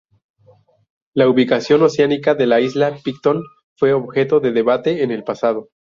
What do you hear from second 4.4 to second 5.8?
debate en el pasado.